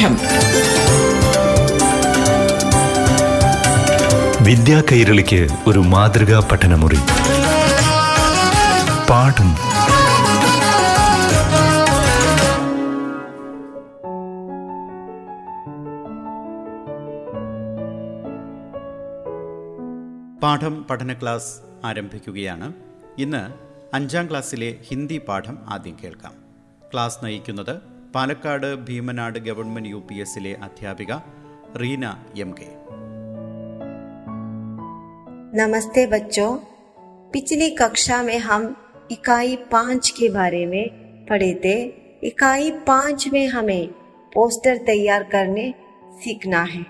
പാഠം 0.00 0.16
വിദ്യാ 4.44 4.82
കൈരളിക്ക് 4.92 5.48
ഒരു 5.66 5.78
മാതൃകാ 5.78 6.48
പഠനമുറി. 6.52 6.98
പാഠം. 9.10 9.50
പാഠം 20.42 20.84
പഠന 20.84 21.12
ക്ലാസ് 21.12 21.52
ആരംഭിക്കുകയാണ്. 21.84 22.72
ഇന്ന് 23.18 23.52
അഞ്ചാം 23.94 24.30
ക്ലാസ്സിലെ 24.30 24.76
ഹിന്ദി 24.88 25.20
പാഠം 25.28 25.58
ആദ്യം 25.68 25.96
കേൾക്കാം. 26.04 26.32
ക്ലാസ് 26.92 27.24
നയിക്കുന്നത് 27.24 27.99
Palakkad 28.15 28.69
Bheemanad 28.87 29.39
government 29.47 29.91
U 29.93 29.99
P 30.09 30.17
എസിലെ 30.25 30.53
അധ്യാപിക 30.67 31.11
റീന 31.81 32.05
എം 32.45 32.53
കെ 32.59 32.69
नमस्ते 35.53 36.05
बच्चों 36.07 36.47
पिछली 37.33 37.69
कक्षा 37.71 38.21
में 38.23 38.37
हम 38.39 38.63
इकाई 39.11 39.55
पाँच 39.71 40.09
के 40.09 40.27
बारे 40.29 40.65
में 40.65 40.85
पढ़े 41.29 41.53
थे 41.65 41.75
इकाई 42.23 42.71
पाँच 42.87 43.27
में 43.33 43.45
हमें 43.47 43.87
पोस्टर 44.31 44.77
तैयार 44.85 45.23
करने 45.31 45.65
सीखना 46.23 46.63
है 46.63 46.83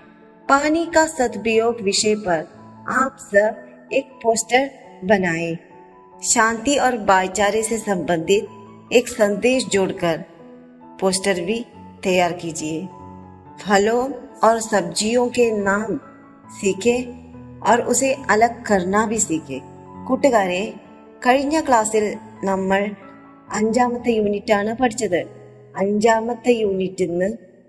पानी 0.48 0.84
का 0.94 1.04
सदुपयोग 1.08 1.80
विषय 1.82 2.14
पर 2.26 2.40
आप 2.92 3.16
सब 3.22 3.88
एक 3.92 4.10
पोस्टर 4.22 4.68
बनाए 5.04 5.54
शांति 6.24 6.76
और 6.78 6.96
भाईचारे 7.04 7.62
से 7.62 7.78
संबंधित 7.80 8.92
एक 8.92 9.08
संदेश 9.10 9.66
जोड़कर 9.68 10.24
पोस्टर 11.00 11.40
भी 11.40 11.58
तैयार 12.04 12.32
कीजिए 12.32 12.80
फलों 13.60 14.02
और 14.44 14.60
सब्जियों 14.62 15.26
के 15.28 15.50
नाम 15.60 15.96
सीखे 16.52 16.96
और 17.70 17.80
उसे 17.92 18.12
अलग 18.30 18.62
करना 18.66 19.06
भी 19.06 19.18
സീക്കെ 19.20 19.60
കൂട്ടുകാരെ 20.08 20.62
കഴിഞ്ഞ 21.26 21.56
ക്ലാസ്സിൽ 21.60 22.04
നമ്മൾ 22.44 22.82
അഞ്ചാമത്തെ 23.52 24.12
യൂണിറ്റ് 24.12 24.52
ആണ് 24.52 24.72
പഠിച്ചത് 24.74 25.20
അഞ്ചാമത്തെ 25.74 26.52
യൂണിറ്റിൽ 26.54 27.10
നിന്ന് 27.10 27.28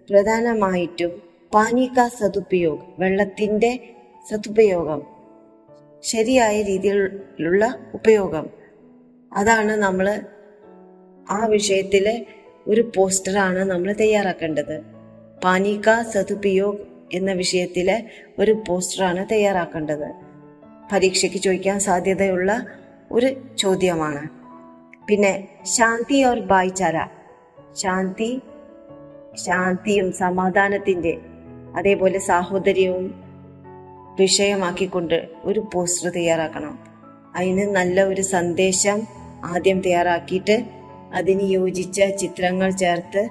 പ്രധാനമായിട്ടും 0.09 1.13
പാനിക 1.51 1.99
സതുപയോഗം 2.19 2.91
വെള്ളത്തിന്റെ 2.99 3.71
സതുപയോഗം 4.25 5.01
ശരിയായ 6.03 6.55
രീതിയിലുള്ള 6.61 7.63
ഉപയോഗം 7.93 8.45
അതാണ് 9.31 9.73
നമ്മൾ 9.77 10.07
ആ 11.27 11.39
വിഷയത്തിലെ 11.45 12.15
ഒരു 12.68 12.92
പോസ്റ്ററാണ് 12.96 13.58
നമ്മൾ 13.58 13.92
തയ്യാറാക്കേണ്ടത്. 13.92 14.80
പാനിക 15.44 16.02
സതുപയോഗ് 16.02 16.78
എന്ന 17.12 17.32
വിഷയത്തിലെ 17.32 18.10
ഒരു 18.38 18.62
പോസ്റ്ററാണ് 18.68 19.26
തയ്യാറാക്കേണ്ടത്. 19.32 20.12
പരീക്ഷയ്ക്ക് 20.92 21.36
ചോദിക്കാൻ 21.36 21.80
സാധ്യതയുള്ള 21.80 22.66
ഒരു 23.12 23.36
ചോദ്യമാണ്. 23.58 24.28
പിന്നെ 25.06 25.48
ശാന്തി 25.64 26.24
ഓർ 26.24 26.40
ഭായിച്ചാര 26.40 27.06
ശാന്തി 27.72 28.40
ശാന്തിയും 29.34 30.12
സമാധാനത്തിന്റെ 30.12 31.18
അതേപോലെ 31.76 32.18
സാഹോദര്യവും 32.18 33.24
വിഷയമാക്കിക്കൊണ്ട് 34.20 35.28
ഒരു 35.44 35.60
പോസ്റ്റർ 35.74 36.10
തയ്യാറാക്കണം. 36.10 36.78
അതിന് 37.36 37.74
നല്ല 37.76 38.02
ഒരു 38.02 38.20
സന്ദേശം 38.20 39.02
ആദ്യം 39.44 39.80
തയ്യാറാക്കിയിട്ട് 39.80 40.81
അതിന് 41.15 41.45
യോജിച്ച 41.51 41.99
ചിത്രങ്ങൾ 42.17 42.69
ചേർത്ത് 42.75 43.23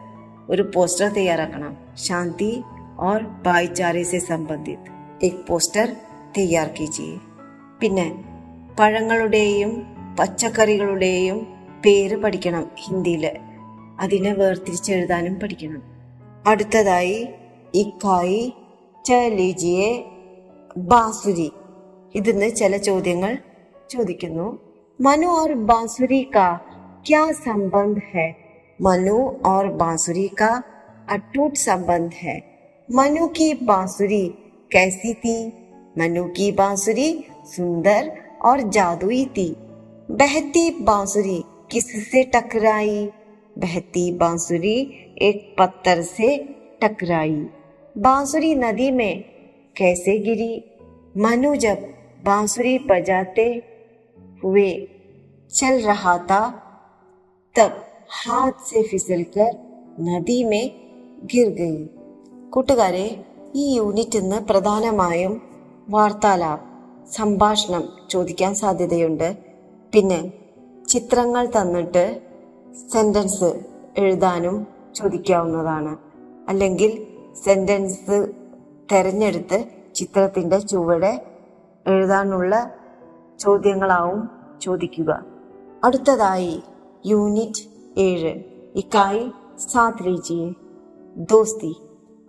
ഒരു 0.51 0.63
പോസ്റ്റർ 0.75 1.09
തയ്യാറാക്കണം 1.13 1.73
ശാന്തി 2.07 2.53
और 2.99 3.19
भाईचारे 3.45 4.03
से 4.05 4.19
संबंधित 4.23 4.83
एक 5.25 5.35
പോസ്റ്റർ 5.49 5.87
തയ്യാർ 6.37 6.69
കീജിയെ 6.69 7.17
പിന്നെ 7.81 8.07
പഴങ്ങളുടെയും 8.79 9.73
പച്ചക്കറികളുടെയും 10.19 11.39
പേര് 11.85 12.17
പഠിക്കണം 12.17 12.65
ഹിന്ദിയിൽ 12.77 13.25
അതിനെ 14.01 14.33
വേർതിരിച്ചെഴുതാനും 14.33 15.35
പഠിക്കണം 15.35 15.83
അടുത്തതായി 16.45 17.19
ഇക്കായി 17.75 18.41
ചലീജിയെ 19.05 19.91
ബാസുരി 20.89 21.49
ഇതിന്ന് 22.15 22.51
ചില 22.57 22.77
ചോദ്യങ്ങൾ 22.89 23.33
ചോദിക്കുന്നു 23.91 24.47
മനു 25.01 25.27
और 25.31 25.51
बांसुरी 25.65 26.23
का 26.25 26.47
क्या 27.06 27.32
संबंध 27.32 28.02
है? 28.14 28.36
मनु 28.82 29.30
और 29.30 29.68
बांसुरी 29.68 30.28
का 30.28 30.64
अटूट 31.10 31.54
संबंध 31.54 32.12
है। 32.14 32.44
मनु 32.92 33.28
की 33.28 33.54
बांसुरी 33.54 34.28
कैसी 34.72 35.14
थी? 35.14 35.48
मनु 35.98 36.24
की 36.24 36.52
बांसुरी 36.52 37.26
सुंदर 37.46 38.18
और 38.46 38.62
जादुई 38.62 39.26
थी। 39.26 39.56
बहती 40.12 40.84
बांसुरी 40.84 41.44
किससे 41.72 42.24
टकराई? 42.24 43.10
बहती 43.58 44.12
बांसुरी 44.12 44.82
एक 45.22 45.56
पत्थर 45.60 46.02
से 46.02 46.38
टकराई। 46.82 47.48
बांसुरी 47.98 48.56
नदी 48.56 48.92
में 48.92 49.24
कैसे 49.78 50.20
गिरी? 50.20 50.64
मनु 51.18 51.56
जब 51.56 51.78
बांसुरी 52.24 52.80
बजाते 52.80 53.64
हुए 54.44 54.88
चल 55.56 55.82
रहा 55.82 56.18
था 56.18 56.68
तब 57.55 57.73
हाथ 58.13 58.65
से 58.65 58.83
फिसलकर 58.83 59.51
नदी 60.01 60.39
में 60.45 60.65
गिर 61.27 61.49
गई 61.61 61.79
കൂട്ടുകാരെ 62.53 63.07
ഈ 63.55 63.65
യൂണിറ്റ് 63.77 64.19
ഇന്ന് 64.19 64.37
പ്രധാനമായും 64.43 65.33
വാർത്താലാപ് 65.89 66.63
സംഭാഷണം 67.13 67.83
ചോദിക്കാൻ 68.09 68.55
സാധ്യതയുണ്ട് 68.55 69.27
പിന്നെ 69.93 70.21
ചിത്രങ്ങൾ 70.89 71.45
തന്നിട്ട് 71.47 72.05
സെന്റൻസ് 72.93 73.51
എഴുതാനും 73.97 74.57
ചോദിക്കാവുന്നതാണ് 74.95 75.93
അല്ലെങ്കിൽ 76.49 76.93
സെന്റൻസ് 77.45 78.19
തെരഞ്ഞെടുത്ത് 78.93 79.59
ചിത്രത്തിന്റെ 79.95 80.59
ചുവടെ 80.59 81.13
എഴുതാനുള്ള 81.87 82.55
ചോദ്യങ്ങളാവും 83.41 84.21
ചോദിക്കുക 84.61 85.11
അടുത്തതായി 85.85 86.55
यूनिट 87.06 87.58
एयर 87.98 88.26
इकाई 88.76 89.32
साथ 89.58 89.92
लीजिए। 90.02 90.56
दोस्ती, 91.18 91.76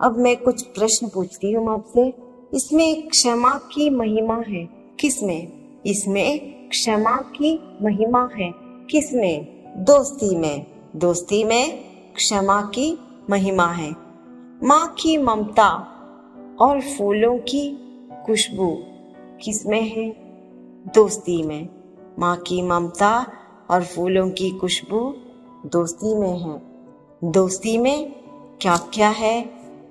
अब 0.01 0.19
मैं 0.19 0.37
कुछ 0.37 0.63
प्रश्न 0.63 1.09
पूछती 1.09 1.53
हूँ 1.53 1.71
आपसे। 1.71 2.13
इसमें 2.55 3.09
क्षमा 3.09 3.51
की 3.51 3.91
महिमा 3.91 4.43
है 4.49 4.69
किसमें 5.01 5.53
इसमें 5.87 6.39
क्षमा 6.69 7.17
की 7.17 7.61
महिमा 7.83 8.29
है 8.39 8.53
किसमें 8.91 9.63
दोस्ती 9.85 10.37
में। 10.37 10.67
दोस्ती 10.97 11.45
में 11.45 11.79
क्षमा 12.15 12.63
की 12.63 12.99
महिमा 13.31 13.67
है। 13.67 13.97
माँ 14.63 14.95
की 14.99 15.17
ममता 15.17 15.69
और 16.61 16.81
फूलों 16.81 17.39
की 17.39 17.65
खुशबू 18.27 18.77
किसमें 19.43 19.83
है? 19.83 20.11
दोस्ती 20.95 21.43
में। 21.43 21.69
माँ 22.19 22.37
की 22.37 22.63
ममता 22.63 23.27
और 23.71 23.85
फूलों 23.85 24.31
की 24.31 24.51
खुशबू 24.51 25.15
दोस्ती 25.67 26.15
में 26.15 26.39
है। 26.39 26.63
दोस्ती 27.25 27.79
में 27.79 28.13
क्या 28.61 28.77
क्या 28.77 29.09
है? 29.09 29.43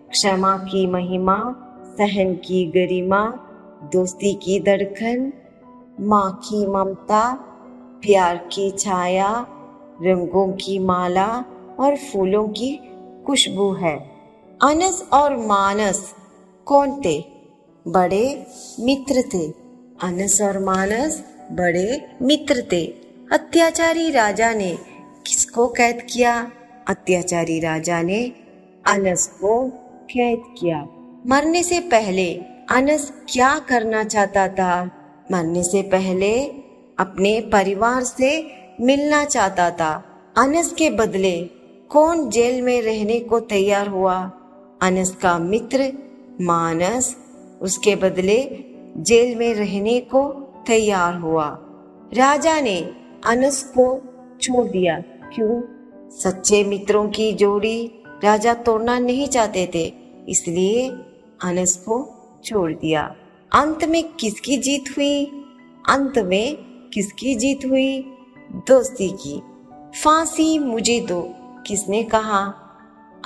क्षमा 0.10 0.58
की 0.58 0.88
महिमा, 0.88 1.56
सहन 1.98 2.34
की 2.34 2.66
गरिमा, 2.66 3.40
दोस्ती 3.84 4.34
की 4.34 4.60
धड़कन 4.60 5.34
माँ 6.00 6.42
की 6.44 6.68
ममता, 6.68 7.34
प्यार 8.02 8.38
की 8.38 8.72
छाया, 8.72 9.48
रंगों 10.02 10.54
की 10.54 10.80
माला 10.80 11.46
और 11.80 11.96
फूलों 11.96 12.48
की 12.48 12.80
खुशबू 13.28 13.74
है। 13.74 14.12
अनस 14.64 15.10
और 15.14 15.38
मानस 15.38 16.16
कौन 16.66 17.02
थे? 17.06 17.26
बड़े 17.88 18.48
मित्र 18.80 19.22
थे। 19.34 19.54
अनस 20.04 20.42
और 20.42 20.60
मानस 20.60 21.24
बड़े 21.52 22.18
मित्र 22.22 22.68
थे। 22.72 23.01
अत्याचारी 23.32 24.12
राजा 24.12 24.54
ने 24.54 24.78
किसको 25.28 25.68
कैद 25.68 26.08
किया? 26.14 26.52
अत्याचारी 26.88 27.60
राजा 27.60 28.02
ने 28.02 28.32
अनस 28.88 29.28
को 29.28 29.70
कैद 30.12 30.42
किया। 30.60 30.88
मरने 31.28 31.64
से 31.64 31.80
पहले 31.80 32.36
अनस 32.72 33.14
क्या 33.30 33.60
करना 33.60 34.04
चाहता 34.04 34.48
था? 34.48 34.92
मरने 35.32 35.64
से 35.64 35.82
पहले 35.82 36.46
अपने 37.00 37.42
परिवार 37.42 38.04
से 38.04 38.52
मिलना 38.82 39.26
चाहता 39.26 39.72
था। 39.72 40.04
अनस 40.38 40.72
के 40.72 40.90
बदले 40.90 41.42
कौन 41.90 42.30
जेल 42.30 42.62
में 42.62 42.82
रहने 42.82 43.20
को 43.20 43.40
तैयार 43.40 43.88
हुआ? 43.88 44.32
अनस 44.82 45.16
का 45.16 45.40
मित्र 45.40 45.94
मानस 46.42 47.16
उसके 47.62 47.96
बदले 47.96 48.66
जेल 48.98 49.36
में 49.36 49.54
रहने 49.54 50.00
को 50.00 50.28
तैयार 50.68 51.16
हुआ। 51.16 51.60
राजा 52.14 52.62
ने 52.62 53.01
अनस 53.25 53.63
को 53.69 53.87
छोड़ 54.43 54.67
दिया 54.69 54.99
क्यों 55.35 55.61
सच्चे 56.13 56.63
मित्रों 56.65 57.07
की 57.09 57.33
जोड़ी 57.33 57.79
राजा 58.25 58.55
तोड़ना 58.67 58.99
नहीं 58.99 59.27
चाहते 59.29 59.67
थे 59.75 59.85
इसलिए 60.29 60.89
अनस 61.43 61.77
को 61.89 61.99
छोड़ 62.45 62.73
दिया 62.75 63.03
अंत 63.53 63.85
में 63.85 64.03
किसकी 64.13 64.57
जीत 64.59 64.97
हुई 64.97 65.25
अंत 65.89 66.19
में 66.25 66.57
किसकी 66.95 67.35
जीत 67.35 67.65
हुई 67.65 67.91
दोस्ती 68.69 69.09
की 69.23 69.41
फांसी 70.03 70.59
मुझे 70.59 71.01
दो 71.01 71.21
किसने 71.67 72.03
कहा 72.07 72.43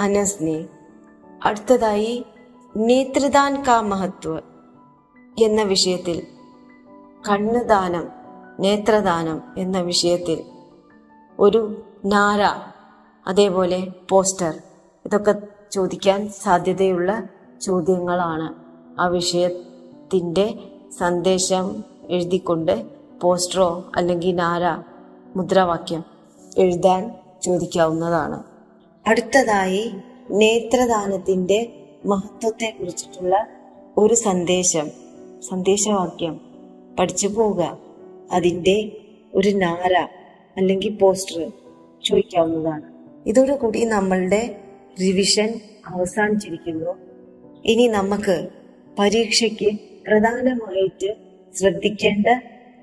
अनस 0.01 0.37
ने 0.41 0.59
അടുത്തതായി 1.45 2.15
നേത്രദാൻ 2.75 3.53
കാ 3.67 3.77
മഹത്വ 3.83 4.33
എന്ന 5.37 5.61
വിഷയത്തിൽ 5.63 6.19
കണ്ണുദാനം 7.25 8.07
നേത്രദാനം 8.60 9.42
എന്ന 9.58 9.82
വിഷയത്തിൽ 9.82 10.44
ഒരു 11.40 11.82
നാര 12.06 12.72
അതേപോലെ 13.28 13.88
പോസ്റ്റർ 14.10 14.54
ഇതൊക്കെ 15.06 15.36
ചോദിക്കാൻ 15.72 16.30
സാധ്യതയുള്ള 16.30 17.24
ചോദ്യങ്ങളാണ്. 17.62 18.54
ആ 19.02 19.08
വിഷയത്തിന്റെ 19.08 20.60
സന്ദേശം 20.98 21.84
എഴുതിക്കൊണ്ട് 22.10 22.86
പോസ്റ്ററോ 23.22 23.86
അല്ലെങ്കിൽ 23.96 24.36
നാര 24.36 24.84
മുദ്രാവാക്യം 25.36 26.04
എഴുതാൻ 26.58 27.12
ചോദിക്കാവുന്നതാണ്. 27.44 28.44
അടുത്തതായി 29.08 29.92
നേത്രദാനത്തിന്റെ 30.32 31.90
മഹത്വത്തെ 32.06 32.78
കുറിച്ചിട്ടുള്ള 32.80 33.48
ഒരു 33.98 34.14
സന്ദേശം 34.14 34.90
സന്ദേശവാക്യം. 35.50 36.40
പഠിച്ചു 37.00 37.28
പോവുക. 37.28 37.85
അതിന്റെ 38.32 38.92
ഒരു 39.34 39.50
നാര 39.50 40.08
അല്ലെങ്കിൽ 40.58 40.98
പോസ്റ്റർ 40.98 41.52
ചോദിക്കാവുന്നതാണ്. 42.06 42.82
ഇതോടുകൂടി 43.26 43.84
നമ്മളുടെ 43.84 44.56
റിവിഷൻ 45.02 45.60
അവസാനിച്ചിരിക്കുന്നു. 45.88 46.92
ഇനി 47.66 47.88
നമുക്ക് 47.88 48.48
പരീക്ഷയ്ക്ക് 49.00 49.80
പ്രധാനമായിട്ട് 49.80 51.16
ശ്രദ്ധിക്കേണ്ട 51.56 52.28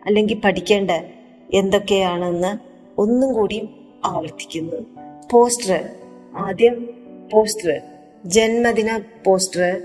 അല്ലെങ്കിൽ 0.06 0.40
പഠിക്കേണ്ട 0.44 0.90
എന്തൊക്കെയാണെന്ന് 1.54 2.58
ഒന്നും 2.98 3.32
കൂടി 3.32 3.68
ആവർത്തിക്കുന്നു. 4.04 4.76
പോസ്റ്റർ 5.32 5.88
ആദ്യം 6.36 6.88
പോസ്റ്റർ 7.32 7.80
ജന്മദിന 8.26 9.00
പോസ്റ്റർ 9.26 9.82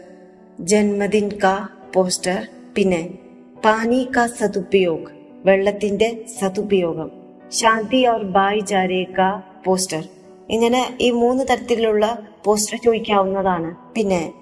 ജന്മദിൻ 0.59 1.31
കാ 1.44 1.69
പോസ്റ്റർ 1.95 2.48
പിന്നെ 2.75 3.18
പാനി 3.65 4.07
കാ 4.18 4.27
സതുപയോഗ് 4.27 5.16
വെള്ളത്തിന്റെ 5.47 6.25
സതുപയോഗം 6.39 7.11
ശാന്തി 7.51 8.07
ഓർ 8.07 8.23
ബായ് 8.23 8.59
ജാരേക്ക 8.59 9.41
പോസ്റ്റർ. 9.65 10.03
ഇങ്ങനെ 10.49 10.97
ഈ 11.01 11.11
മൂന്ന് 11.11 11.44
തരത്തിലുള്ള 11.51 12.27
പോസ്റ്റർ 12.44 12.79
ചോദിക്കാവുന്നതാണ്. 12.85 13.75
പിന്നെ 13.95 14.33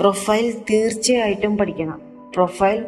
പ്രൊഫൈൽ 0.00 0.54
തീർച്ചയായിട്ടും 0.70 1.56
പഠിക്കണം. 1.56 2.00
പ്രൊഫൈൽ 2.34 2.84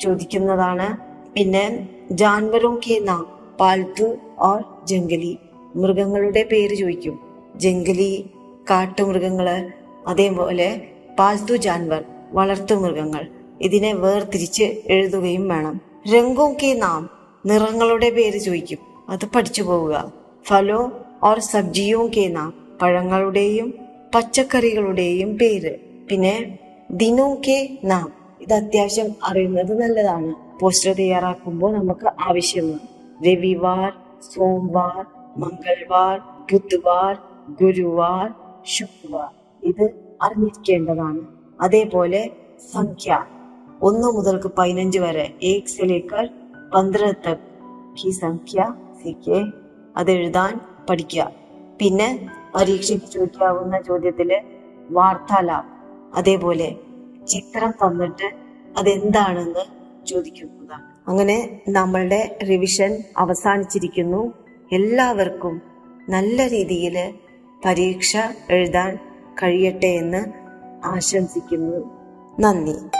ചോദിക്കുന്നതാണ്. 0.00 0.96
പിന്നെ 1.34 1.88
ജാൻവറും 2.10 2.80
കെ 2.86 2.98
നാം 2.98 3.38
പാൽത്തു 3.60 4.16
ഓർ 4.38 4.86
ജംഗലി. 4.86 5.38
മൃഗങ്ങളുടെ 5.76 6.48
പേര് 6.52 6.74
ചോദിക്കും. 6.74 7.20
ജംഗലി 7.56 8.30
കാട്ടുമൃഗങ്ങൾ 8.70 9.70
അതേപോലെ 10.06 10.82
പാൽത്തു 11.18 11.56
ജാൻവർ 11.56 12.04
വളർത്തു 12.32 12.74
മൃഗങ്ങൾ. 12.74 13.26
ഇതിനെ 13.60 13.92
വേർതിരിച്ച് 13.94 14.64
എഴുതുകയും 14.86 15.48
വേണം. 15.48 15.89
രംഗോം 16.08 16.52
കെ 16.52 16.74
നാം 16.74 17.10
നിറങ്ങളുടെ 17.46 18.10
പേര് 18.10 18.38
ചോദിക്കും. 18.38 18.78
അത് 19.08 19.26
പഠിച്ചു 19.34 19.62
പോവുക. 19.62 20.12
ഫലോ 20.46 20.92
ഓർ 21.22 21.38
സബ്ജിയോ 21.38 22.06
കെ 22.06 22.28
നാം 22.28 22.54
പഴങ്ങളുടെയും 22.82 23.74
പച്ചക്കറികളുടെയും 24.14 25.38
പേര്. 25.38 25.78
പിന്നെ 26.10 26.58
ദിനോ 26.90 27.34
കെ 27.34 27.78
നാം. 27.84 28.12
ഇത് 28.40 28.52
അത്യാവശ്യം 28.52 29.06
അറിയുന്നത് 29.24 29.82
നല്ലതാണ്. 29.82 30.60
പോസ്റ്റർ 30.60 30.92
തയ്യാറാക്കുമ്പോൾ 30.92 31.72
നമുക്ക് 31.72 32.06
ആവശ്യമാണ്. 32.06 33.24
രവിവാർ 33.24 33.92
സോംവാർ 34.34 35.06
മംഗൾവാർ 35.36 36.18
ബുധവാർ 36.52 37.18
ഗുരുവാർ 37.60 38.34
ശുക്രവാർ. 38.66 39.28
ഇത് 39.62 39.90
അറിഞ്ഞിരിക്കേണ്ടതാണ്. 40.22 41.20
അതേപോലെ 41.60 42.30
സംഖ്യ. 42.72 43.24
ഒന്ന് 43.82 44.08
മുതൽക്ക് 44.08 44.50
പതിനഞ്ച് 44.58 44.98
വരെ. 44.98 45.34
ഏക്സിലേക്കാൾ 45.42 46.28
പന്ത്രണ്ട് 46.74 47.30
തക് 47.30 47.38
ഈ 48.06 48.10
സംഖ്യ 48.10 48.74
സിക്കെ 49.04 49.44
അതെഴുതാൻ 49.96 50.60
പഠിക്കുക. 50.90 51.32
പിന്നെ 51.80 52.28
പരീക്ഷയ്ക്ക് 52.54 53.06
ചോദിക്കാവുന്ന 53.06 53.80
ചോദ്യത്തിൽ 53.80 54.42
വാർത്താലാപ് 54.90 55.66
അതേപോലെ 56.14 56.76
ചിത്രം 57.28 57.70
തന്നിട്ട് 57.70 58.34
അതെന്താണെന്ന് 58.78 59.64
ചോദിക്കുന്നതാണ് 60.06 60.82
അങ്ങനെ 61.08 61.62
നമ്മളുടെ 61.68 62.38
റിവിഷൻ 62.48 63.02
അവസാനിച്ചിരിക്കുന്നു. 63.16 64.32
എല്ലാവർക്കും 64.72 65.62
നല്ല 66.08 66.48
രീതിയിൽ 66.48 67.14
പരീക്ഷ 67.64 68.16
എഴുതാൻ 68.50 68.98
കഴിയട്ടെ 69.42 69.86
എന്ന് 69.86 70.32
ആശംസിക്കുന്നു. 70.84 71.90
നന്ദി. 72.40 72.99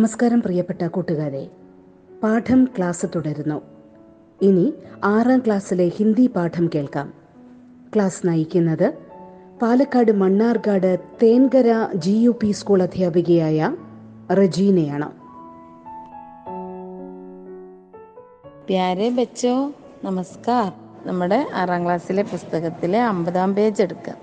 നമസ്കാരം 0.00 0.42
പ്രിയപ്പെട്ട 0.42 0.86
കൂട്ടുകാരെ. 0.86 1.48
പാഠം 2.22 2.64
ക്ലാസ് 2.64 3.06
തുടരുന്നു. 3.14 3.62
ഇനി 4.42 4.74
ആറാം 5.04 5.38
ക്ലാസ്സിലെ 5.38 5.88
ഹിന്ദി 5.88 6.26
പാഠം 6.26 6.70
കേൾക്കാം. 6.74 7.12
ക്ലാസ് 7.94 8.26
നയിക്കുന്നത് 8.26 8.94
Palakkad 9.62 10.12
Mannarkkad 10.12 10.98
Thenkara 11.22 11.88
G 11.94 12.10
U 12.10 12.30
P 12.42 12.50
school 12.50 12.82
അധ്യാപികയായ 12.82 13.76
റജീനയാണ്. 14.32 15.10
ബച്ചോ 19.08 19.72
നമസ്കാർ. 20.04 20.72
നമ്മുടെ 21.08 21.46
ആറാം 21.54 21.84
ക്ലാസ്സിലെ 21.84 22.22
പുസ്തകത്തിലെ 22.22 23.02
അമ്പതാം 23.02 23.54
പേജ് 23.54 23.82
എടുക്കുക 23.82 24.14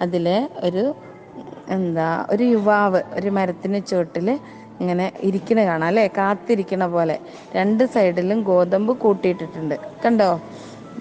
അതിലെ 0.00 0.50
ഒരു 0.62 0.94
എന്താ 1.68 2.26
ഒരു 2.30 2.44
യുവാവ് 2.44 3.02
ഒരു 3.12 3.30
മരത്തിന് 3.30 3.80
ചുവട്ടിൽ 3.86 4.38
ഇങ്ങനെ 4.80 5.12
ഇരിക്കണ 5.20 5.64
കാണാം 5.64 5.86
അല്ലേ? 5.86 6.06
കാത്തിരിക്കണ 6.06 6.86
പോലെ. 6.86 7.18
രണ്ട് 7.54 7.84
സൈഡിലും 7.84 8.42
ഗോതമ്പ് 8.42 8.98
കൂട്ടിയിട്ടിട്ടുണ്ട്. 8.98 9.74
കണ്ടോ? 10.04 10.40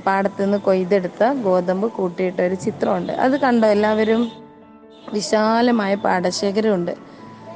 പാടത്ത് 0.06 0.44
നിന്ന് 0.44 0.58
കൊയ്തെടുത്ത 0.58 1.24
ഗോതമ്പ് 1.44 1.92
കൂട്ടിയിട്ട 1.92 2.40
ഒരു 2.42 2.56
ചിത്രമുണ്ട്. 2.56 3.14
അത് 3.14 3.40
കണ്ടോ? 3.40 3.68
എല്ലാവരും? 3.68 4.32
വിശാലമായ 5.14 5.96
പാടശേഖരമുണ്ട്. 5.96 6.96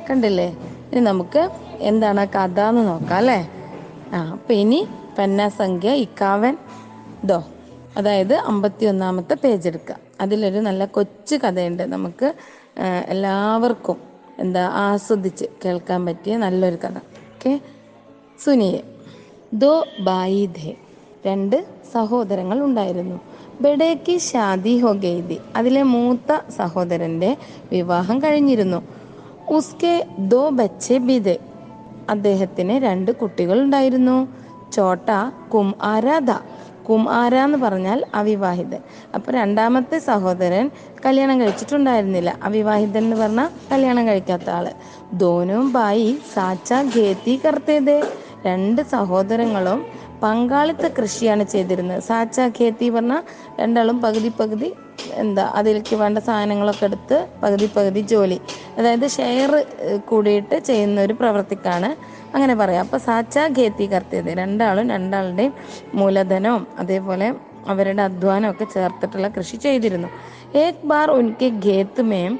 കണ്ടില്ലേ? 0.09 0.47
ഇനി 0.91 0.99
നമുക്ക് 0.99 1.49
എന്താണ് 1.79 2.27
കഥ 2.27 2.59
എന്ന് 2.59 2.87
നോക്കാം 2.87 3.17
അല്ലേ? 3.17 3.51
ആ 4.13 4.31
അപ്പം 4.31 4.55
ഇനി 4.55 4.87
പന്നാസംഖ്യ 5.17 5.89
ഇക്കാവൻ 5.89 6.57
ദോ. 7.23 7.43
അതായത് 7.97 8.33
അമ്പത്തി 8.33 8.85
ഒന്നാമത്തെ 8.85 9.35
പേജ് 9.43 9.67
എടുക്കുക. 9.67 9.95
അതിലൊരു 10.21 10.59
നല്ല 10.59 10.85
കൊച്ചു 10.85 11.35
കഥയുണ്ട്. 11.35 11.83
നമുക്ക് 11.83 12.33
എല്ലാവർക്കും 13.07 14.08
എന്താ 14.39 14.67
ആസ്വദിച്ച് 14.67 15.45
കേൾക്കാൻ 15.65 16.05
പറ്റിയ 16.05 16.37
നല്ലൊരു 16.37 16.75
കഥ. 16.75 16.91
ഓക്കെ? 16.91 17.61
സുനിയെ. 18.43 18.81
ദോ 19.53 19.85
ബായി 19.99 20.49
ധേ. 20.57 20.75
രണ്ട് 21.25 21.65
സഹോദരങ്ങൾ 21.91 22.63
ഉണ്ടായിരുന്നു. 22.63 23.21
ബഡേക്ക് 23.61 24.19
ഷാദി 24.19 24.79
ഹോ 24.79 24.91
ഗെയ്തി 24.91 25.39
അതിലെ 25.55 25.83
മൂത്ത 25.83 26.51
സഹോദരന്റെ 26.51 27.37
വിവാഹം 27.71 28.19
കഴിഞ്ഞിരുന്നു. 28.19 28.81
ഉസ്കെ 29.49 30.07
ദോ 30.19 30.49
ബച്ചെ 30.49 30.97
ബിദെ 30.97 31.39
അദ്ദേഹത്തിന് 32.09 32.71
രണ്ട് 32.71 33.11
കുട്ടികൾ 33.11 33.61
ഉണ്ടായിരുന്നു 33.61 34.27
ചോട്ട 34.71 35.09
കും 35.53 35.75
ആരാധ. 35.81 36.31
കുമാര 36.89 37.35
എന്ന് 37.35 37.57
പറഞ്ഞാൽ 37.57 38.05
അവിവാഹിതൻ. 38.15 38.81
അപ്പൊ 39.15 39.31
രണ്ടാമത്തെ 39.31 39.99
സഹോദരൻ 39.99 40.65
കല്യാണം 41.05 41.41
കഴിച്ചിട്ടുണ്ടായിരുന്നില്ല. 41.41 42.37
അവിവാഹിതൻ 42.43 43.03
എന്ന് 43.03 43.15
പറഞ്ഞാൽ 43.15 43.49
കല്യാണം 43.71 44.07
കഴിക്കാത്ത 44.07 44.49
ആൾ. 44.49 44.67
ദോനും 45.13 45.73
ബായി 45.73 46.19
സാച്ച 46.35 46.73
ഖേത്തി 46.97 47.41
കർത്തേതേ. 47.45 47.99
രണ്ട് 48.45 48.81
സഹോദരങ്ങളും 48.81 49.79
പങ്കാളിത്ത 50.23 50.85
കൃഷിയാണ് 50.87 51.43
ചെയ്തിരുന്നത്. 51.43 52.03
സാച്ച 52.03 52.39
ഖേത്തി 52.39 52.89
പറഞ്ഞാൽ 52.89 53.23
രണ്ടാളും 53.59 54.01
പകുതി 54.01 54.31
പകുതി 54.39 54.69
എന്താ 55.13 55.43
അതിലേക്ക് 55.55 55.95
വേണ്ട 55.95 56.17
സാധനങ്ങളൊക്കെ 56.17 56.85
എടുത്ത് 56.85 57.17
പകുതി 57.43 57.67
പകുതി 57.75 58.01
ജോലി. 58.01 58.37
അതായത് 58.77 59.07
ഷെയർ 59.09 59.51
കൂടിയിട്ട് 60.07 60.59
ചെയ്യുന്ന 60.59 61.01
ഒരു 61.01 61.13
പ്രവൃത്തിക്കാണ് 61.13 62.18
അങ്ങനെ 62.35 62.55
പറയാം. 62.55 62.83
അപ്പൊ 62.85 62.97
സാച്ചാ 62.97 63.43
ഖേത്തി 63.57 63.85
കർത്തിയത് 63.93 64.31
രണ്ടാളും 64.41 64.89
രണ്ടാളുടെയും 64.89 65.53
മൂലധനവും 65.93 66.67
അതേപോലെ 66.79 67.27
അവരുടെ 67.67 68.01
അധ്വാനം 68.01 68.51
ഒക്കെ 68.51 68.65
ചേർത്തിട്ടുള്ള 68.65 69.27
കൃഷി 69.27 69.57
ചെയ്തിരുന്നു. 69.57 70.09
ഏക് 70.55 70.85
ബാർ 70.85 71.07
ഉൻകെ 71.11 71.49
ഖേത്ത് 71.65 72.01
മേം 72.01 72.33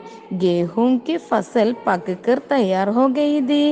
ഗേഹും 0.44 0.92
കി 1.08 1.16
ഫസൽ 1.28 1.76
പകക്കർ 1.88 2.42
തയ്യാർ 2.52 2.90
ഹോ 2.90 3.08
ഗെയ്തി 3.18 3.66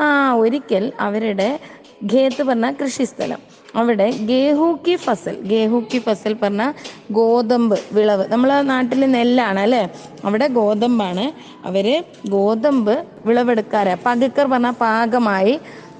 ആ 0.00 0.08
ഒരിക്കൽ 0.42 0.92
അവരുടെ 1.00 1.48
ഖേത്ത് 2.12 2.42
പറഞ്ഞ 2.42 2.70
കൃഷിസ്ഥലം. 2.80 3.40
അവിടെ 3.76 4.10
ഗേഹു 4.30 4.78
കി 4.86 4.96
ഫസൽ 4.96 5.36
ഗേഹു 5.42 5.84
കി 5.92 5.98
ഫസൽ 5.98 6.34
പറഞ്ഞ 6.42 6.62
ഗോതമ്പ് 7.12 7.78
വിളവ്. 7.92 8.24
നമ്മളെ 8.28 8.62
നാട്ടിൽ 8.62 9.04
നെല്ലാണ് 9.10 9.60
അല്ലേ? 9.60 9.82
അവിടെ 10.24 10.46
ഗോതമ്പാണ്. 10.58 11.24
അവർ 11.64 11.86
ഗോതമ്പ് 12.28 12.94
വിളവെടുക്കാറ്. 13.26 13.94
പകക്കർ 14.06 14.46
പറഞ്ഞ 14.46 14.70
പാകമായി 14.84 15.54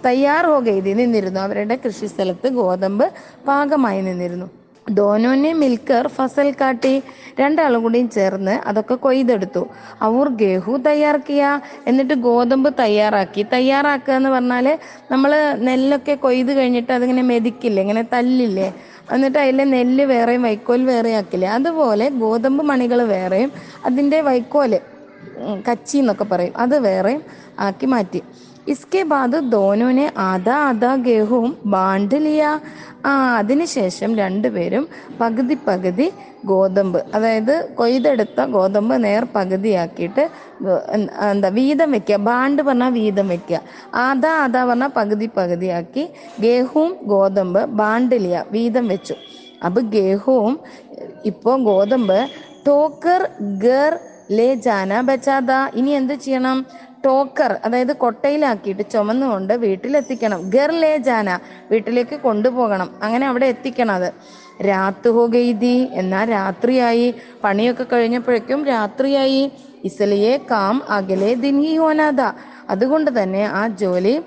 തയ്യാർ 0.05 0.47
ഹോഗെയ്തി 0.47 0.93
നിന്നിരുന്നു. 0.93 1.41
അവരുടെ 1.41 1.77
കൃഷി 1.85 2.07
സ്ഥലത്ത് 2.07 2.49
ഗോതമ്പ് 2.61 3.07
പാകമായി 3.47 4.01
നിന്നിരുന്നു. 4.01 4.49
ദോനോനെ 4.87 5.53
മിൽക്കർ 5.53 6.09
ഫസൽ 6.09 6.55
കാട്ടി 6.61 6.93
രണ്ടാളും 7.41 7.83
കൂടിയും 7.83 8.11
ചേർന്ന് 8.11 8.55
അതൊക്കെ 8.69 8.95
കൊയ്തെടുത്തു. 8.95 9.63
അവർ 10.01 10.29
ഗേഹു 10.43 10.77
തയ്യാറാക്കിയ 10.87 11.43
എന്നിട്ട് 11.87 12.15
ഗോതമ്പ് 12.27 12.71
തയ്യാറാക്കി. 12.79 13.43
തയ്യാറാക്കുക 13.55 14.15
എന്ന് 14.15 14.31
പറഞ്ഞാൽ 14.31 14.67
നമ്മൾ 15.11 15.33
നെല്ലൊക്കെ 15.69 16.15
കൊയ്ത് 16.25 16.53
കഴിഞ്ഞിട്ട് 16.59 16.93
അതിങ്ങനെ 16.93 17.23
മെതിക്കില്ലേ 17.23 17.83
ഇങ്ങനെ 17.83 18.05
തല്ലില്ലേ? 18.15 18.69
എന്നിട്ട് 19.13 19.39
അതിലെ 19.39 19.65
നെല്ല് 19.75 20.05
വേറെയും 20.05 20.43
വൈക്കോൽ 20.43 20.85
വേറെയും 20.93 21.19
ആക്കില്ലേ? 21.19 21.49
അതുപോലെ 21.59 22.09
ഗോതമ്പ് 22.23 22.65
മണികൾ 22.71 23.03
വേറെയും 23.15 23.51
അതിന്റെ 23.85 24.21
വൈക്കോൽ 24.21 24.73
കച്ചി 25.69 25.97
എന്നൊക്കെ 25.99 26.25
പറയും. 26.25 26.55
അത് 26.57 26.77
വേറെയും 26.89 27.23
ആക്കി 27.59 27.87
മാറ്റി. 27.87 28.21
ഇസ്കെ 28.69 29.03
ബാദ് 29.03 29.53
ധോനുവിനെ 29.53 30.13
ആദാ 30.21 30.55
ആദാ 30.69 30.97
ഗേഹവും 30.97 31.57
ബാണ്ട് 31.67 32.15
ലിയ 32.15 32.45
ആ 33.07 33.13
അതിനുശേഷം 33.37 34.17
രണ്ടുപേരും 34.17 34.85
പകുതി 35.21 35.59
പകുതി 35.69 36.07
ഗോതമ്പ് 36.45 37.05
അതായത് 37.15 37.69
കൊയ്തെടുത്ത 37.75 38.45
ഗോതമ്പ് 38.47 39.05
നേർ 39.05 39.27
പകുതിയാക്കിയിട്ട് 39.35 40.25
എന്ത്- 41.27 41.53
വീതം 41.53 41.93
വെക്കുക. 41.93 42.17
ബാണ്ട് 42.29 42.63
പറഞ്ഞാൽ 42.63 42.93
വീതം 42.93 43.29
വെക്കുക. 43.29 43.61
ആദാ 43.95 44.33
ആദാ 44.45 44.65
പറഞ്ഞാൽ 44.65 44.89
പകുതി 44.97 45.31
പകുതിയാക്കി 45.37 46.05
ഗേഹവും 46.41 46.97
ഗോതമ്പ് 47.05 47.65
ബാണ്ടിലിയ 47.81 48.45
വീതം 48.51 48.89
വെച്ചു. 48.89 49.17
അപ്പൊ 49.65 49.81
ഗേഹവും 49.95 50.55
ഇപ്പോ 51.25 51.57
ഗോതമ്പ് 51.69 52.19
ടോക്കർ 52.67 53.23
ഗർ 53.59 53.93
ലേ 54.31 54.55
ജാന 54.57 55.01
ബച്ചാദ 55.01 55.51
ഇനി 55.75 55.91
എന്ത് 55.91 56.15
ചെയ്യണം? 56.15 56.59
ടോക്കർ 57.05 57.57
അതായത് 57.65 57.97
കൊട്ടയിലാക്കിയിട്ട് 57.97 58.91
ചുമന്നുകൊണ്ട് 58.91 59.55
വീട്ടിലെത്തിക്കണം. 59.55 60.51
ഗർ 60.51 60.97
ജാന 60.97 61.41
വീട്ടിലേക്ക് 61.71 62.17
കൊണ്ടുപോകണം. 62.21 62.91
അങ്ങനെ 63.03 63.27
അവിടെ 63.27 63.47
എത്തിക്കണം 63.47 63.95
അത്. 63.95 64.13
രാത്രി 64.67 65.27
ഗെയ്തി 65.27 65.91
എന്നാ 65.93 66.25
രാത്രിയായി. 66.25 67.15
പണിയൊക്കെ 67.45 67.85
കഴിഞ്ഞപ്പോഴേക്കും 67.85 68.67
രാത്രിയായി. 68.67 69.53
ഇസലിയെ 69.85 70.37
കാം 70.51 70.83
അകലെ 70.91 71.35
ദിൻഹി 71.35 71.77
ഹോനാദ. 71.77 72.21
അതുകൊണ്ട് 72.71 73.23
തന്നെ 73.23 73.43
ആ 73.45 73.69
ജോലി 73.69 74.21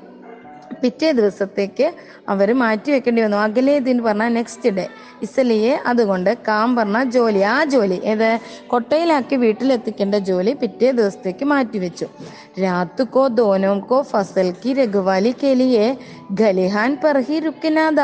പിറ്റേ 0.82 1.10
ദിവസത്തേക്ക് 1.12 1.88
അവർ 2.30 2.50
മാറ്റി 2.56 2.90
വെക്കേണ്ടി 2.92 3.22
വന്നു. 3.22 3.38
അകലെ 3.40 3.76
ദിൻ 3.80 3.98
പറഞ്ഞാൽ 4.04 4.32
നെക്സ്റ്റ് 4.34 4.70
ഡേ 4.70 4.86
ഇസലിയെ 5.22 5.74
അതുകൊണ്ട് 5.86 6.30
കാം 6.48 6.76
പറഞ്ഞ 6.76 6.98
ജോലി 7.10 7.42
ആ 7.50 7.64
ജോലി 7.66 7.98
ഏത് 8.06 8.30
കൊട്ടയിലാക്കി 8.68 9.36
വീട്ടിലെത്തിക്കേണ്ട 9.36 10.16
ജോലി 10.30 10.54
പിറ്റേ 10.62 10.92
ദിവസത്തേക്ക് 10.92 11.46
മാറ്റിവെച്ചു 11.46 12.08
രാത്തുക്കോ 12.62 13.24
ദോനോക്കോ 13.38 14.00
ഫസൽക്കി 14.12 14.74
രഘുവാലി 14.74 15.32
കെലിയെ 15.42 15.88
ഖലിഹാൻ 16.40 16.92
പർഹി 17.04 17.40
രുക്കിനാദ 17.40 18.00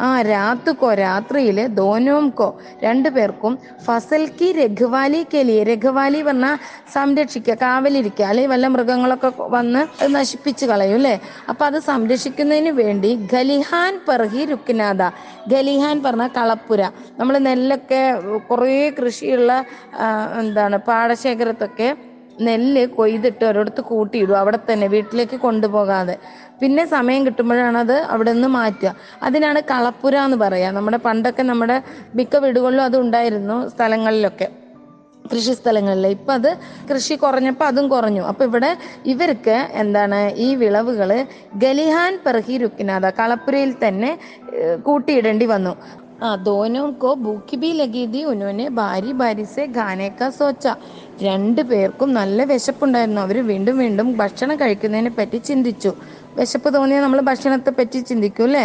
ആ 0.00 0.10
രാത്തുക്കോ 0.22 0.90
രാത്രിയിൽ 1.00 1.58
ദോനോംകോ 1.78 2.48
രണ്ടു 2.82 3.08
പേർക്കും 3.08 3.54
ഫസൽ 3.86 4.24
കി 4.38 4.48
രഘുവാലി 4.58 5.22
കെലിയെ 5.32 5.62
രഘുവാലി 5.64 6.20
പറഞ്ഞാൽ 6.22 6.56
സംരക്ഷിക്കുക 6.94 7.56
കാവലിരിക്കുക 7.62 8.24
അല്ലെങ്കിൽ 8.24 8.52
വല്ല 8.52 8.66
മൃഗങ്ങളൊക്കെ 8.68 9.28
വന്ന് 9.50 9.82
നശിപ്പിച്ച് 10.14 10.64
കളയും 10.66 10.94
അല്ലേ? 10.94 11.14
അപ്പം 11.50 11.66
അത് 11.66 11.78
സംരക്ഷിക്കുന്നതിന് 12.08 12.70
വേണ്ടി 12.82 13.08
ഖലിഹാൻ 13.32 13.94
പെർഹി 14.04 14.42
രുക്കിനാഥ 14.50 15.02
ഖലിഹാൻ 15.52 15.96
പറഞ്ഞ 16.04 16.26
കളപ്പുര. 16.36 16.82
നമ്മൾ 17.18 17.34
നെല്ലൊക്കെ 17.46 17.98
കുറേ 18.50 18.76
കൃഷിയുള്ള 18.98 19.50
എന്താണ് 20.42 20.76
പാടശേഖരത്തൊക്കെ 20.86 21.88
നെല്ല് 22.46 22.84
കൊയ്തിട്ട് 22.98 23.44
ഒരിടത്ത് 23.50 23.82
കൂട്ടിയിടും. 23.90 24.36
അവിടെ 24.42 24.58
തന്നെ 24.70 24.86
വീട്ടിലേക്ക് 24.94 25.38
കൊണ്ടുപോകാതെ. 25.44 26.14
പിന്നെ 26.62 26.84
സമയം 26.94 27.20
കിട്ടുമ്പോഴാണ് 27.26 27.78
അത് 27.84 27.96
അവിടെ 28.14 28.32
നിന്ന് 28.36 28.50
മാറ്റുക. 28.58 28.94
അതിനാണ് 29.28 29.62
കളപ്പുര 29.72 30.16
എന്ന് 30.28 30.38
പറയുക 30.44 30.76
നമ്മുടെ 30.78 31.00
പണ്ടൊക്കെ 31.08 31.44
നമ്മുടെ 31.52 31.76
മിക്ക 32.20 32.36
വീടുകളിലും 32.46 32.84
അത് 32.88 32.96
ഉണ്ടായിരുന്നു 33.04 33.58
സ്ഥലങ്ങളിലൊക്കെ. 33.74 34.48
കൃഷി 35.32 35.52
സ്ഥലങ്ങളിൽ 35.60 36.06
ഇപ്പം 36.16 36.34
അത് 36.38 36.50
കൃഷി 36.90 37.14
കുറഞ്ഞപ്പോൾ 37.24 37.66
അതും 37.70 37.86
കുറഞ്ഞു. 37.94 38.22
അപ്പം 38.30 38.44
ഇവിടെ 38.50 38.70
ഇവർക്ക് 39.12 39.56
എന്താണ് 39.82 40.20
ഈ 40.46 40.48
വിളവുകൾ 40.62 41.12
ഗലിഹാൻ 41.64 42.14
പെർഹി 42.26 42.56
രുക്കിനാഥ 42.64 43.06
കളപ്പുരയിൽ 43.20 43.72
തന്നെ 43.86 44.12
കൂട്ടിയിടേണ്ടി 44.88 45.48
വന്നു. 45.54 45.74
ആ 46.26 46.28
ദോനോ 46.46 46.84
കോ 47.02 47.10
ഭൂക്കി 47.24 47.56
ബി 47.62 47.68
ലഗീതി 47.80 48.20
ഉനോനെ 48.30 48.64
ഭാരി 48.78 49.12
ഭാരിസെ 49.20 49.64
ഖാനേക്ക 49.76 50.28
സോച്ച. 50.38 50.64
രണ്ടു 51.26 51.62
പേർക്കും 51.70 52.08
നല്ല 52.20 52.44
വിശപ്പുണ്ടായിരുന്നു. 52.52 53.20
അവർ 53.26 53.36
വീണ്ടും 53.50 53.76
വീണ്ടും 53.82 54.08
ഭക്ഷണം 54.22 54.56
കഴിക്കുന്നതിനെ 54.62 55.12
പറ്റി 55.18 55.38
ചിന്തിച്ചു. 55.50 55.92
വിശപ്പ് 56.38 56.68
തോന്നിയാൽ 56.74 57.02
നമ്മൾ 57.04 57.20
ഭക്ഷണത്തെ 57.28 57.72
പറ്റി 57.78 57.98
ചിന്തിക്കും 58.08 58.44
അല്ലേ 58.48 58.64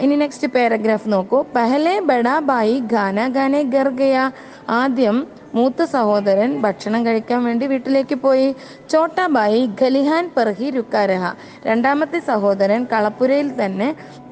ഇനി 0.00 0.16
നെക്സ്റ്റ് 0.16 0.48
പാരഗ്രാഫ് 0.48 1.12
നോക്കൂ. 1.12 1.42
പെഹലെ 1.42 2.00
ബഡാ 2.00 2.38
ബായി 2.38 2.80
ഗാന 2.92 3.28
ഗാനെ 3.28 3.62
ഗർഗയ 3.62 4.30
ആദ്യം 4.70 5.26
മൂത്ത 5.54 5.82
സഹോദരൻ 5.84 6.60
ഭക്ഷണം 6.60 7.06
കഴിക്കാൻ 7.06 7.44
വേണ്ടി 7.44 7.66
വീട്ടിലേക്ക് 7.66 8.14
പോയി. 8.14 8.54
ചോട്ടാബായി 8.90 9.70
ഖലിഹാൻ 9.82 10.30
പെർഹി 10.36 10.70
രുക്കാരഹ. 10.70 11.24
രണ്ടാമത്തെ 11.66 12.20
സഹോദരൻ 12.20 12.86
കളപ്പുരയിൽ 12.92 13.64
തന്നെ 13.64 13.88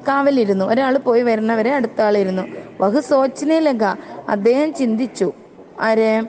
കാവലിരുന്നു. 0.07 0.65
ഒരാൾ 0.65 0.97
പോയി 0.97 1.21
വരുന്നവരെ 1.21 1.73
അടുത്ത 1.73 2.01
ആളിരുന്നു 2.01 2.41
വഹു 2.81 2.99
സോച്ചിനെ 2.99 3.59
ലഗ. 3.59 3.83
അദ്ദേഹം 4.29 4.73
ചിന്തിച്ചു. 4.73 5.33
ആരെ? 5.81 6.23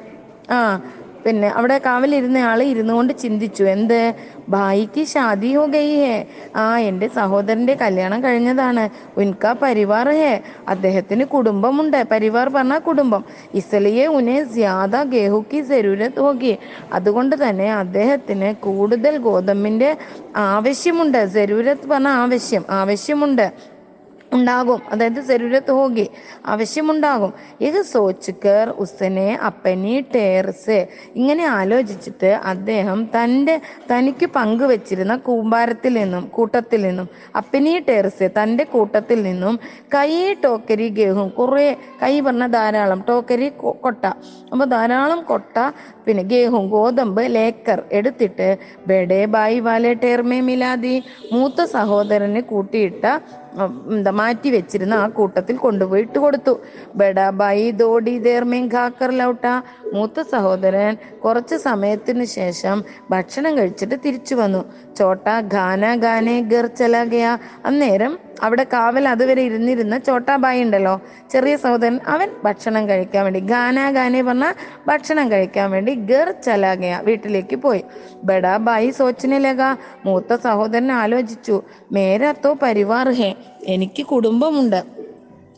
ആ 0.50 0.80
പിന്നെ 1.26 1.48
അവിടെ 1.48 1.78
കാവലിരുന്ന 1.78 2.38
ആൾ 2.38 2.62
ഇരുന്നു 2.62 2.94
കൊണ്ട് 2.94 3.12
ചിന്തിച്ചു 3.18 3.64
എന്ത്? 3.64 4.14
ഭായിക്ക് 4.48 5.06
ഷാദി 5.06 5.56
ഹോ 5.56 5.66
ഗയി 5.66 5.96
ഹേ 5.96 6.26
ആ 6.56 6.78
എന്റെ 6.78 7.08
സഹോദരന്റെ 7.08 7.74
കല്യാണം 7.74 8.24
കഴിഞ്ഞതാണ്. 8.24 8.88
ഉൻക 9.16 9.54
പരിവാർ 9.62 10.08
ഹേ. 10.10 10.40
അദ്ദേഹത്തിന് 10.68 11.24
കുടുംബമുണ്ട്. 11.24 12.04
പരിവാർ 12.10 12.48
പറഞ്ഞ 12.48 12.78
കുടുംബം. 12.78 13.24
ഇസലിയെ 13.54 14.06
ഉനെ 14.06 14.44
ജ്യാദ 14.44 15.02
ഗേഹുക്കി 15.02 15.60
ജരൂരത്ത് 15.60 16.20
ഹോഗി. 16.20 16.58
അതുകൊണ്ട് 16.92 17.48
തന്നെ 17.48 17.74
അദ്ദേഹത്തിന് 17.74 18.54
കൂടുതൽ 18.54 19.18
ഗോതമ്പിന്റെ 19.18 19.96
ആവശ്യമുണ്ട്. 20.36 21.26
ജരൂരത്ത് 21.26 21.88
പറഞ്ഞ 21.88 22.08
ആവശ്യം 22.08 22.64
ആവശ്യമുണ്ട്. 22.70 23.71
ഉണ്ടാകും. 24.32 24.80
അതായത് 24.92 25.20
ജരൂരത്ത് 25.20 25.72
ഹോഗി 25.72 26.06
ആവശ്യമുണ്ടാകും. 26.46 27.32
ഇത് 27.60 27.80
സോച്ചുക്കർ 27.82 28.68
ഉസനെ 28.78 29.38
അപ്പനി 29.46 29.94
ടേർസ് 30.14 30.78
ഇങ്ങനെ 31.16 31.44
ആലോചിച്ചിട്ട് 31.46 32.30
അദ്ദേഹം 32.44 33.08
തന്റെ 33.16 33.60
തനിക്ക് 33.90 34.26
പങ്കുവച്ചിരുന്ന 34.26 35.16
കൂമ്പാരത്തിൽ 35.16 35.94
നിന്നും 35.94 36.24
കൂട്ടത്തിൽ 36.26 36.82
നിന്നും 36.82 37.08
അപ്പനി 37.36 37.78
ടേർസ് 37.88 38.28
തന്റെ 38.38 38.64
കൂട്ടത്തിൽ 38.64 39.22
നിന്നും 39.22 39.54
കൈ 39.94 40.10
ടോക്കരി 40.44 40.88
ഗേഹും 40.88 41.28
കുറേ 41.28 41.76
കൈ 42.02 42.20
പറഞ്ഞ 42.20 42.46
ധാരാളം 42.46 43.00
ടോക്കരി 43.08 43.48
കൊട്ട. 43.84 44.04
അപ്പോൾ 44.52 44.64
ധാരാളം 44.64 45.22
കൊട്ട 45.22 45.56
പിന്നെ 46.06 46.22
ഗേഹും 46.22 46.64
ഗോതമ്പ് 46.68 47.22
ലേക്കർ 47.34 47.82
എടുത്തിട്ട് 47.92 48.48
ബെഡേ 48.86 49.24
ബായി 49.26 49.60
വാലെ 49.60 49.94
ടേർമേ 49.94 50.40
മിലാതി 50.40 51.02
മൂത്ത 51.32 51.64
സഹോദരന് 51.64 52.40
കൂട്ടിയിട്ട 52.40 53.04
എന്താ 53.94 54.10
മാറ്റി 54.10 54.48
വെച്ചിരുന്ന 54.50 54.94
ആ 54.94 55.06
കൂട്ടത്തിൽ 55.18 55.56
കൊണ്ടുപോയി 55.56 56.02
ഇട്ട് 56.02 56.18
കൊടുത്തു 56.18 56.52
ബഡാബായി 56.96 57.66
ദോഡി 57.82 58.14
ദേർമീൻ 58.28 58.64
ഖാക്കർ 58.74 59.10
ലൗട്ട. 59.20 59.44
മൂത്ത 59.94 60.20
സഹോദരൻ 60.32 60.92
കുറച്ച് 61.24 61.56
സമയത്തിന് 61.68 62.24
ശേഷം 62.38 62.76
ഭക്ഷണം 63.10 63.52
കഴിച്ചിട്ട് 63.58 63.98
തിരിച്ചു 64.04 64.34
വന്നു. 64.34 64.62
ചോട്ട 64.98 65.26
ഗാന 65.54 65.94
ഗാനേ 66.04 66.36
ഗർ 66.52 66.66
ചലാഗയ 66.80 67.26
അന്നേരം 67.64 68.12
അവിടെ 68.42 68.64
കാവൽ 68.72 69.08
അതുവരെ 69.08 69.42
ഇരുന്നിരുന്ന 69.42 69.98
ചോട്ടാബായി 69.98 70.60
ഉണ്ടല്ലോ. 70.62 70.94
ചെറിയ 71.30 71.56
സഹോദരൻ 71.56 72.00
അവൻ 72.06 72.30
ഭക്ഷണം 72.44 72.88
കഴിക്കാൻ 72.88 73.22
വേണ്ടി 73.22 73.40
ഗാന 73.40 73.90
ഗാനെ 73.90 74.22
പറഞ്ഞ 74.22 74.46
ഭക്ഷണം 74.86 75.30
കഴിക്കാൻ 75.30 75.70
വേണ്ടി 75.70 75.94
ഗർ 75.94 76.30
ചലാകയ 76.30 77.00
വീട്ടിലേക്ക് 77.02 77.56
പോയി. 77.56 77.84
ബഡാബായി 78.24 78.90
സോച്ചിനെ 78.90 79.40
മൂത്ത 80.06 80.34
സഹോദരൻ 80.36 80.92
ആലോചിച്ചു 80.92 81.62
മേരത്തോ 81.92 82.52
പരിവാർ 82.62 83.08
എനിക്ക് 83.66 84.02
കുടുംബമുണ്ട് 84.06 85.01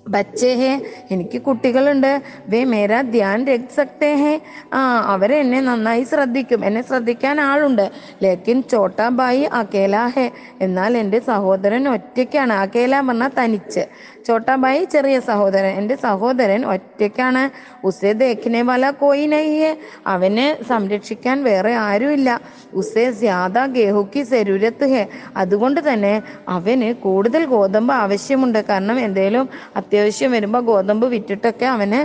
ബച്ചേ 0.09 0.55
ഹേ 0.55 0.81
എനിക്ക് 1.11 1.43
കുട്ടികളുണ്ട് 1.43 2.23
വേ 2.49 2.65
മേരാ 2.65 3.01
ധ്യാൻ 3.03 3.47
രഖ് 3.47 3.75
സക്തേ 3.77 4.15
ഹേ 4.15 4.41
ആ 4.75 5.05
അവരെ 5.07 5.37
എന്നെ 5.37 5.61
നന്നായി 5.61 6.03
ശ്രദ്ധിക്കും. 6.03 6.65
എന്നെ 6.65 6.83
ശ്രദ്ധിക്കാൻ 6.83 7.41
ആളുണ്ട്. 7.41 7.91
ലേക്കിൻ 8.23 8.63
ചോട്ടാ 8.63 9.09
ബായി 9.09 9.41
അകേല 9.41 9.97
ഹേ. 10.17 10.31
എന്നാൽ 10.61 10.99
എന്റെ 10.99 11.19
സഹോദരൻ 11.21 11.89
ഒറ്റയ്ക്കാണ്. 11.89 12.53
അകേല 12.53 13.01
പറഞ്ഞാൽ 13.01 13.31
തനിച്ച്. 13.39 13.85
ചോട്ടാ 14.27 14.55
ബായി 14.55 14.85
ചെറിയ 14.93 15.21
സഹോദരൻ. 15.21 15.73
എന്റെ 15.81 15.97
സഹോദരൻ 16.03 16.61
ഒറ്റയ്ക്കാണ്. 16.67 17.43
ഉസേ 17.87 18.13
ദേഖിനെ 18.13 18.63
വല 18.63 18.91
കോയി 18.91 19.27
ഹേ 19.35 19.71
അവനെ 20.07 20.47
സംരക്ഷിക്കാൻ 20.69 21.45
വേറെ 21.45 21.73
ആരുമില്ല. 21.89 22.41
ഉസേ 22.81 23.05
ജ്യാദ 23.11 23.59
ഗേഹുക്കി 23.77 24.23
സെരൂരത്ത് 24.23 24.87
ഹേ. 24.93 25.03
അതുകൊണ്ട് 25.37 25.81
തന്നെ 25.93 26.15
അവന് 26.49 26.89
കൂടുതൽ 27.05 27.45
ഗോതമ്പ് 27.45 27.95
ആവശ്യമുണ്ട്. 27.95 28.61
കാരണം 28.69 28.99
എന്തേലും 29.01 29.49
അത്യാവശ്യം 29.77 30.33
വരുമ്പോൾ 30.33 30.63
ഗോതമ്പ് 30.71 31.07
വിറ്റിട്ടൊക്കെ 31.07 31.67
അവന് 31.67 32.01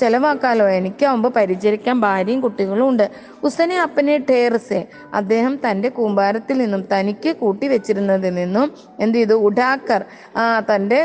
ചെലവാക്കാലോ. 0.00 0.68
എനിക്കാവുമ്പോൾ 0.68 1.28
പരിചരിക്കാൻ 1.28 2.00
ഭാര്യയും 2.00 2.40
കുട്ടികളും 2.40 2.88
ഉണ്ട്. 2.88 3.06
ഉസനെ 3.42 3.76
അപ്പനെ 3.82 4.18
ടേർസെ 4.30 4.80
അദ്ദേഹം 5.14 5.58
തന്റെ 5.64 5.88
കൂമ്പാരത്തിൽ 5.88 6.58
നിന്നും 6.58 6.84
തനിക്ക് 6.92 7.36
കൂട്ടി 7.36 7.66
വെച്ചിരുന്നതിൽ 7.68 8.34
നിന്നും 8.34 8.72
എന്ത് 9.00 9.18
ചെയ്തു? 9.18 9.34
ഉഡാക്കർ. 9.48 10.04
തന്റെ 10.74 11.00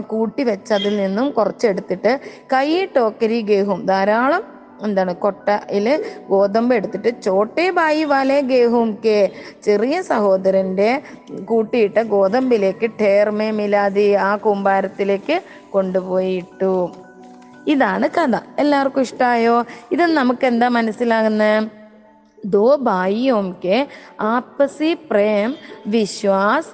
കൂട്ടി 0.00 0.44
വെച്ചതിൽ 0.44 0.96
നിന്നും 0.96 1.30
കുറച്ചെടുത്തിട്ട് 1.30 2.20
കൈ 2.52 2.86
ടോക്കരി 2.96 3.42
ഗേഹും 3.42 3.86
ധാരാളം 3.86 4.42
എന്താണ് 4.84 5.16
കൊട്ടയിൽ 5.16 6.02
ഗോതമ്പ് 6.28 6.74
എടുത്തിട്ട് 6.74 7.22
ചോട്ടേ 7.22 7.70
ബായി 7.70 8.04
വാലേ 8.04 8.40
ഗേഹും 8.40 8.98
കെ 9.04 9.32
ചെറിയ 9.64 10.02
സഹോദരന്റെ 10.02 11.02
കൂട്ടിയിട്ട 11.44 11.98
ഗോതമ്പിലേക്ക് 11.98 12.90
ടേർമേ 13.00 13.50
മിലാതി 13.50 14.14
ആ 14.14 14.36
കൂമ്പാരത്തിലേക്ക് 14.36 15.42
കൊണ്ടുപോയിട്ടു. 15.70 16.90
ഇതാണ് 17.66 18.08
കഥ. 18.08 18.40
എല്ലാവർക്കും 18.58 19.02
ഇഷ്ടമായോ 19.02 19.64
ഇത് 19.92 20.02
നമുക്ക് 20.02 20.46
എന്താ 20.46 20.68
മനസ്സിലാകുന്നത് 20.68 21.70
ദോ 22.44 22.76
ഭായിയോം 22.76 23.56
കെ 23.64 23.86
ആപ്പസി 24.20 24.94
പ്രേം 25.10 25.54
വിശ്വാസ് 25.86 26.72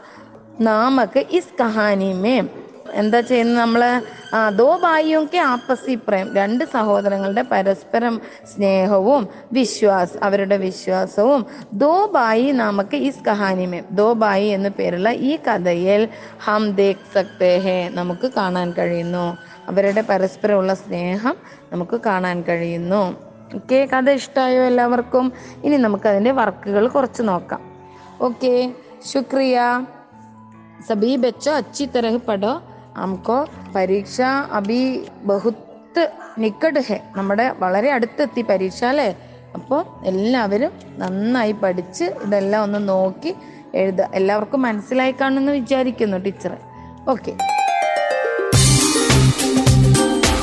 നാമക്ക് 0.61 1.27
ഇസ് 1.31 1.55
കഹാനിമേം 1.61 2.47
എന്താ 2.94 3.20
ചെയ്യുന്നത് 3.20 3.60
നമ്മൾ 3.60 3.82
ആ 4.34 4.40
ദോ 4.50 4.68
ഭായിയൊക്കെ 4.84 5.38
ആപ്പസി 5.38 5.94
പ്രേം 6.08 6.28
രണ്ട് 6.36 6.64
സഹോദരങ്ങളുടെ 6.66 7.42
പരസ്പരം 7.52 8.16
സ്നേഹവും 8.54 9.24
വിശ്വാസ് 9.54 10.18
അവരുടെ 10.24 10.58
വിശ്വാസവും 10.58 11.42
ദോ 11.74 11.94
ബായി 12.14 12.48
നമുക്ക് 12.52 12.98
ഇസ് 13.02 13.24
കഹാനിമേ 13.28 13.82
ദോ 13.92 14.08
ബായി 14.14 14.48
എന്ന 14.48 14.70
പേരുള്ള 14.70 15.10
ഈ 15.10 15.34
കഥയിൽ 15.48 16.04
ഹം 16.40 16.66
ദേഖ് 16.76 17.08
സക്തേ 17.14 17.58
ഹേ 17.58 17.78
നമുക്ക് 17.94 18.30
കാണാൻ 18.38 18.70
കഴിയുന്നു 18.72 19.26
അവരുടെ 19.70 20.02
പരസ്പരമുള്ള 20.02 20.74
സ്നേഹം 20.74 21.36
നമുക്ക് 21.72 22.00
കാണാൻ 22.02 22.40
കഴിയുന്നു 22.42 23.04
ഓക്കെ 23.56 23.80
കഥ 23.86 24.10
ഇഷ്ടമായോ 24.12 24.62
എല്ലാവർക്കും 24.66 25.26
ഇനി 25.64 25.78
നമുക്ക് 25.78 26.08
അതിൻ്റെ 26.08 26.32
വർക്കുകൾ 26.32 26.88
കുറച്ച് 26.88 27.24
നോക്കാം 27.24 27.62
ഓക്കെ 28.22 28.54
ശുക്രിയ 29.14 29.58
സബി 30.88 31.16
ബച്ചോ 31.16 31.52
അച്ചി 31.52 31.86
तरह 31.86 32.16
പഠോ 32.28 32.54
हमको 32.98 33.38
പരീക്ഷ 33.76 34.18
അഭി 34.52 34.82
ബഹുത്ത് 35.24 36.04
നിക്കട് 36.38 36.80
ഹെ 36.88 36.98
നമ്മുടെ 37.16 37.46
വളരെ 37.60 37.90
അടുത്തെത്തി 37.92 38.42
പരീക്ഷ 38.42 38.80
അല്ലേ 38.84 39.10
അപ്പോൾ 39.54 39.82
എല്ലാവരും 40.04 40.72
നന്നായി 40.98 41.54
പഠിച്ച് 41.62 42.06
ഇതെല്ലാം 42.26 42.64
ഒന്ന് 42.64 42.80
നോക്കി 42.90 43.32
എഴുതുക 43.74 44.08
എല്ലാവർക്കും 44.14 44.62
മനസ്സിലായി 44.62 45.14
കാണുമെന്ന് 45.22 45.52
വിചാരിക്കുന്നു 45.52 46.18
ടീച്ചർ 46.18 46.54
ഓക്കെ 47.10 47.34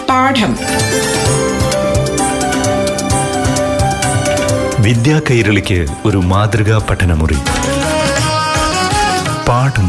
പാഠം 0.09 0.55
വിദ്യാ 4.85 5.19
കൈരളിക്ക് 5.31 5.81
ഒരു 6.07 6.19
മാതൃകാ 6.27 6.79
പഠനമുറി 6.89 7.39
പാഠം 9.49 9.89